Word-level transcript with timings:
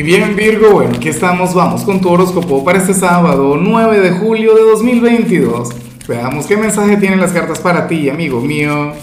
Y 0.00 0.02
bien 0.02 0.34
Virgo, 0.34 0.70
bueno, 0.70 0.94
aquí 0.96 1.10
estamos, 1.10 1.52
vamos 1.52 1.82
con 1.82 2.00
tu 2.00 2.08
horóscopo 2.08 2.64
para 2.64 2.78
este 2.78 2.94
sábado 2.94 3.58
9 3.60 4.00
de 4.00 4.12
julio 4.12 4.54
de 4.54 4.62
2022. 4.62 5.68
Veamos 6.08 6.46
qué 6.46 6.56
mensaje 6.56 6.96
tienen 6.96 7.20
las 7.20 7.32
cartas 7.32 7.58
para 7.58 7.86
ti, 7.86 8.08
amigo 8.08 8.40
mío. 8.40 8.94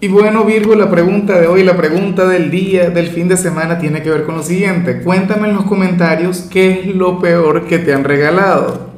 Y 0.00 0.08
bueno 0.08 0.42
Virgo, 0.42 0.74
la 0.74 0.90
pregunta 0.90 1.40
de 1.40 1.46
hoy, 1.46 1.62
la 1.62 1.76
pregunta 1.76 2.26
del 2.26 2.50
día, 2.50 2.90
del 2.90 3.06
fin 3.10 3.28
de 3.28 3.36
semana 3.36 3.78
tiene 3.78 4.02
que 4.02 4.10
ver 4.10 4.24
con 4.24 4.34
lo 4.34 4.42
siguiente. 4.42 5.02
Cuéntame 5.02 5.48
en 5.48 5.54
los 5.54 5.66
comentarios 5.66 6.48
qué 6.50 6.80
es 6.80 6.86
lo 6.86 7.20
peor 7.20 7.68
que 7.68 7.78
te 7.78 7.94
han 7.94 8.02
regalado. 8.02 8.90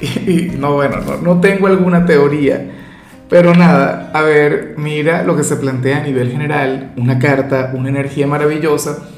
Y, 0.00 0.52
no, 0.60 0.74
bueno, 0.74 0.98
no, 1.00 1.16
no 1.16 1.40
tengo 1.40 1.66
alguna 1.66 2.06
teoría. 2.06 2.70
Pero 3.28 3.52
nada, 3.52 4.12
a 4.14 4.22
ver, 4.22 4.74
mira 4.76 5.24
lo 5.24 5.36
que 5.36 5.42
se 5.42 5.56
plantea 5.56 5.98
a 5.98 6.02
nivel 6.04 6.30
general, 6.30 6.92
una 6.96 7.18
carta, 7.18 7.72
una 7.74 7.88
energía 7.88 8.28
maravillosa 8.28 9.08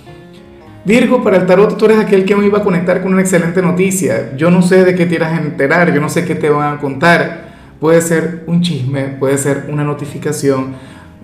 Virgo, 0.85 1.25
para 1.25 1.39
el 1.39 1.47
tarot 1.47 1.79
tú 1.79 1.87
eres 1.87 1.99
aquel 1.99 2.27
que 2.27 2.37
me 2.37 2.47
iba 2.47 2.59
a 2.59 2.63
conectar 2.63 3.01
con 3.01 3.13
una 3.13 3.23
excelente 3.23 3.63
noticia. 3.63 4.37
Yo 4.37 4.51
no 4.51 4.61
sé 4.61 4.85
de 4.85 4.95
qué 4.95 5.07
te 5.07 5.15
irás 5.15 5.33
a 5.33 5.43
enterar, 5.43 5.95
yo 5.95 6.01
no 6.01 6.11
sé 6.11 6.27
qué 6.27 6.35
te 6.35 6.51
van 6.51 6.77
a 6.77 6.81
contar. 6.81 7.55
Puede 7.81 8.03
ser 8.03 8.45
un 8.47 8.61
chisme, 8.61 9.05
puede 9.19 9.39
ser 9.39 9.65
una 9.71 9.83
notificación, 9.83 10.75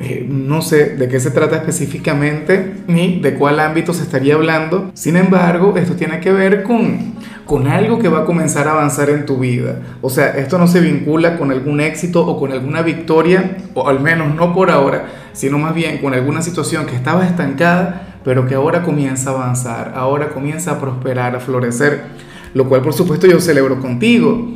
eh, 0.01 0.27
no 0.27 0.62
sé 0.62 0.97
de 0.97 1.09
qué 1.09 1.20
se 1.20 1.31
trata 1.31 1.57
específicamente 1.57 2.73
ni 2.87 3.20
de 3.20 3.34
cuál 3.34 3.61
ámbito 3.61 3.93
se 3.93 4.03
estaría 4.03 4.34
hablando. 4.34 4.91
Sin 4.95 5.17
embargo, 5.17 5.75
esto 5.77 5.95
tiene 5.95 6.20
que 6.20 6.33
ver 6.33 6.62
con, 6.62 7.17
con 7.45 7.67
algo 7.67 7.98
que 7.98 8.09
va 8.09 8.20
a 8.20 8.25
comenzar 8.25 8.67
a 8.67 8.73
avanzar 8.73 9.11
en 9.11 9.27
tu 9.27 9.37
vida. 9.37 9.81
O 10.01 10.09
sea, 10.09 10.31
esto 10.39 10.56
no 10.56 10.69
se 10.69 10.81
vincula 10.81 11.37
con 11.37 11.51
algún 11.51 11.83
éxito 11.83 12.27
o 12.27 12.39
con 12.39 12.53
alguna 12.53 12.81
victoria, 12.81 13.59
o 13.75 13.87
al 13.87 14.01
menos 14.01 14.34
no 14.34 14.55
por 14.55 14.70
ahora, 14.70 15.05
sino 15.34 15.59
más 15.59 15.75
bien 15.75 15.98
con 15.98 16.15
alguna 16.15 16.41
situación 16.41 16.87
que 16.87 16.97
estaba 16.97 17.27
estancada 17.27 18.09
pero 18.24 18.47
que 18.47 18.55
ahora 18.55 18.83
comienza 18.83 19.30
a 19.30 19.34
avanzar, 19.34 19.92
ahora 19.95 20.28
comienza 20.28 20.73
a 20.73 20.80
prosperar, 20.80 21.34
a 21.34 21.41
florecer, 21.41 22.02
lo 22.55 22.69
cual 22.69 22.83
por 22.83 22.92
supuesto 22.92 23.27
yo 23.27 23.41
celebro 23.41 23.81
contigo. 23.81 24.53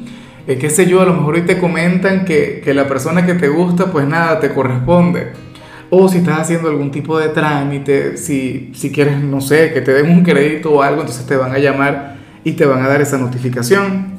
Eh, 0.46 0.58
qué 0.58 0.68
sé 0.68 0.86
yo, 0.86 1.00
a 1.00 1.06
lo 1.06 1.14
mejor 1.14 1.36
hoy 1.36 1.42
te 1.42 1.58
comentan 1.58 2.24
que, 2.24 2.60
que 2.62 2.74
la 2.74 2.86
persona 2.86 3.24
que 3.24 3.34
te 3.34 3.48
gusta, 3.48 3.86
pues 3.86 4.06
nada, 4.06 4.40
te 4.40 4.52
corresponde. 4.52 5.32
O 5.88 6.08
si 6.08 6.18
estás 6.18 6.40
haciendo 6.40 6.68
algún 6.68 6.90
tipo 6.90 7.18
de 7.18 7.28
trámite, 7.28 8.16
si, 8.16 8.70
si 8.74 8.90
quieres, 8.90 9.22
no 9.22 9.40
sé, 9.40 9.72
que 9.72 9.80
te 9.80 9.92
den 9.92 10.10
un 10.10 10.22
crédito 10.22 10.72
o 10.72 10.82
algo, 10.82 11.00
entonces 11.00 11.24
te 11.24 11.36
van 11.36 11.52
a 11.52 11.58
llamar 11.58 12.16
y 12.42 12.52
te 12.52 12.66
van 12.66 12.82
a 12.82 12.88
dar 12.88 13.00
esa 13.00 13.16
notificación. 13.16 14.12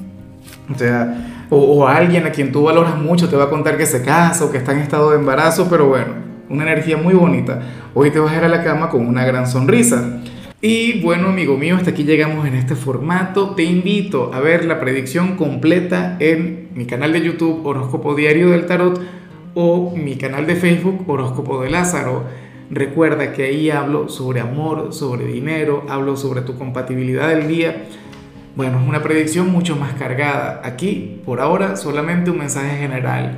O 0.73 0.77
sea, 0.77 1.45
o, 1.51 1.57
o 1.57 1.87
alguien 1.87 2.25
a 2.25 2.31
quien 2.31 2.51
tú 2.51 2.63
valoras 2.63 2.97
mucho 2.97 3.29
te 3.29 3.35
va 3.35 3.43
a 3.43 3.49
contar 3.49 3.77
que 3.77 3.85
se 3.85 4.01
casa 4.01 4.45
o 4.45 4.51
que 4.51 4.57
está 4.57 4.71
en 4.71 4.79
estado 4.79 5.11
de 5.11 5.17
embarazo, 5.17 5.67
pero 5.69 5.87
bueno, 5.87 6.24
una 6.49 6.63
energía 6.63 6.97
muy 6.97 7.13
bonita. 7.13 7.61
Hoy 7.93 8.11
te 8.11 8.19
vas 8.19 8.33
a 8.33 8.37
ir 8.37 8.43
a 8.43 8.49
la 8.49 8.63
cama 8.63 8.89
con 8.89 9.07
una 9.07 9.25
gran 9.25 9.47
sonrisa. 9.47 10.21
Y 10.61 11.01
bueno, 11.01 11.27
amigo 11.27 11.57
mío, 11.57 11.75
hasta 11.75 11.91
aquí 11.91 12.03
llegamos 12.03 12.47
en 12.47 12.55
este 12.55 12.75
formato. 12.75 13.51
Te 13.51 13.63
invito 13.63 14.31
a 14.33 14.39
ver 14.39 14.65
la 14.65 14.79
predicción 14.79 15.35
completa 15.35 16.17
en 16.19 16.69
mi 16.73 16.85
canal 16.85 17.13
de 17.13 17.21
YouTube 17.21 17.65
Horóscopo 17.65 18.15
Diario 18.15 18.49
del 18.49 18.65
Tarot 18.65 18.99
o 19.53 19.95
mi 19.95 20.15
canal 20.15 20.47
de 20.47 20.55
Facebook 20.55 21.03
Horóscopo 21.07 21.61
de 21.61 21.69
Lázaro. 21.69 22.23
Recuerda 22.71 23.31
que 23.31 23.43
ahí 23.43 23.69
hablo 23.69 24.09
sobre 24.09 24.39
amor, 24.39 24.91
sobre 24.91 25.25
dinero, 25.25 25.85
hablo 25.87 26.17
sobre 26.17 26.41
tu 26.41 26.57
compatibilidad 26.57 27.29
del 27.29 27.47
día. 27.47 27.83
Bueno, 28.55 28.79
es 28.81 28.87
una 28.87 29.03
predicción 29.03 29.51
mucho 29.51 29.75
más 29.75 29.93
cargada. 29.93 30.61
Aquí, 30.63 31.21
por 31.25 31.41
ahora, 31.41 31.75
solamente 31.75 32.31
un 32.31 32.39
mensaje 32.39 32.77
general 32.77 33.37